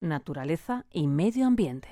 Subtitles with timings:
[0.00, 1.88] naturaleza y medio ambiente.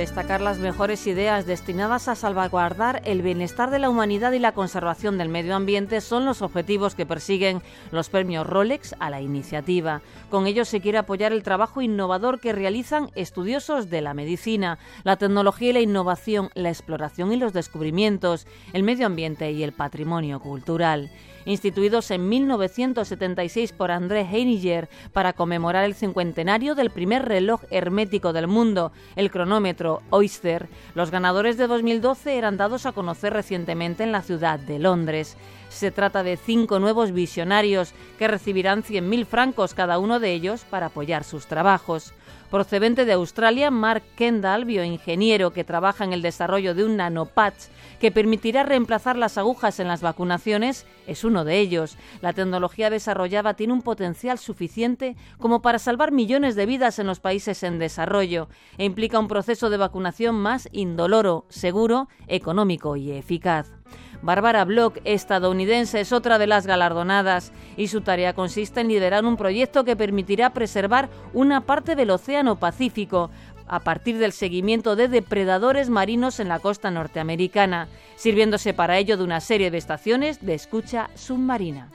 [0.00, 5.18] Destacar las mejores ideas destinadas a salvaguardar el bienestar de la humanidad y la conservación
[5.18, 7.60] del medio ambiente son los objetivos que persiguen
[7.92, 10.00] los premios Rolex a la iniciativa.
[10.30, 15.16] Con ellos se quiere apoyar el trabajo innovador que realizan estudiosos de la medicina, la
[15.16, 20.40] tecnología y la innovación, la exploración y los descubrimientos, el medio ambiente y el patrimonio
[20.40, 21.10] cultural
[21.44, 28.46] instituidos en 1976 por André Heiniger para conmemorar el cincuentenario del primer reloj hermético del
[28.46, 30.68] mundo, el cronómetro Oyster.
[30.94, 35.36] Los ganadores de 2012 eran dados a conocer recientemente en la ciudad de Londres.
[35.70, 40.86] Se trata de cinco nuevos visionarios que recibirán 100.000 francos cada uno de ellos para
[40.86, 42.12] apoyar sus trabajos.
[42.50, 47.66] Procedente de Australia, Mark Kendall, bioingeniero que trabaja en el desarrollo de un nanopatch
[48.00, 51.96] que permitirá reemplazar las agujas en las vacunaciones, es uno de ellos.
[52.20, 57.20] La tecnología desarrollada tiene un potencial suficiente como para salvar millones de vidas en los
[57.20, 63.70] países en desarrollo e implica un proceso de vacunación más indoloro, seguro, económico y eficaz.
[64.22, 69.36] Bárbara Bloch, estadounidense, es otra de las galardonadas y su tarea consiste en liderar un
[69.36, 73.30] proyecto que permitirá preservar una parte del Océano Pacífico
[73.66, 79.24] a partir del seguimiento de depredadores marinos en la costa norteamericana, sirviéndose para ello de
[79.24, 81.88] una serie de estaciones de escucha submarina.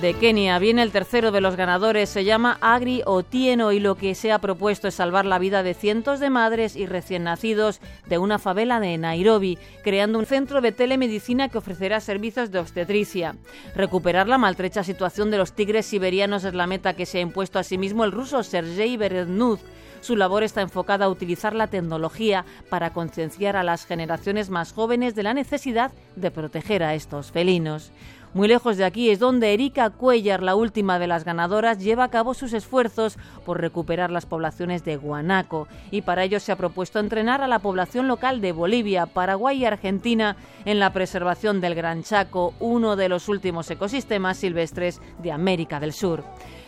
[0.00, 0.58] De Kenia.
[0.58, 4.38] Viene el tercero de los ganadores, se llama Agri Otieno y lo que se ha
[4.38, 8.80] propuesto es salvar la vida de cientos de madres y recién nacidos de una favela
[8.80, 13.36] de Nairobi, creando un centro de telemedicina que ofrecerá servicios de obstetricia.
[13.74, 17.58] Recuperar la maltrecha situación de los tigres siberianos es la meta que se ha impuesto
[17.58, 19.60] a sí mismo el ruso Sergei Berednuz.
[20.00, 25.14] Su labor está enfocada a utilizar la tecnología para concienciar a las generaciones más jóvenes
[25.14, 27.92] de la necesidad de proteger a estos felinos.
[28.36, 32.10] Muy lejos de aquí es donde Erika Cuellar, la última de las ganadoras, lleva a
[32.10, 33.16] cabo sus esfuerzos
[33.46, 37.60] por recuperar las poblaciones de Guanaco y para ello se ha propuesto entrenar a la
[37.60, 40.36] población local de Bolivia, Paraguay y Argentina
[40.66, 45.94] en la preservación del Gran Chaco, uno de los últimos ecosistemas silvestres de América del
[45.94, 46.22] Sur.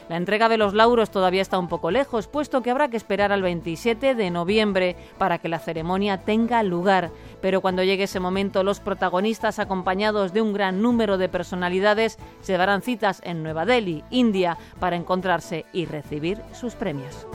[0.09, 3.31] La entrega de los lauros todavía está un poco lejos, puesto que habrá que esperar
[3.31, 7.11] al 27 de noviembre para que la ceremonia tenga lugar.
[7.43, 12.57] Pero cuando llegue ese momento, los protagonistas, acompañados de un gran número de personalidades, se
[12.57, 17.27] darán citas en Nueva Delhi, India, para encontrarse y recibir sus premios.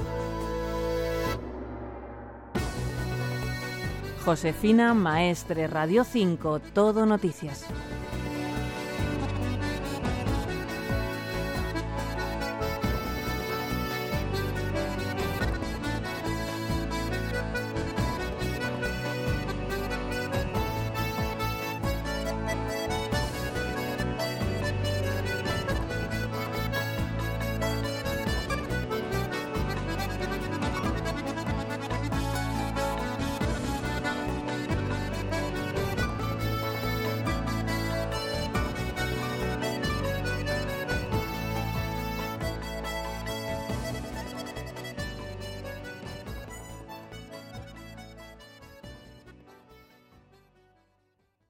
[4.25, 7.65] Josefina Maestre, Radio 5, Todo Noticias.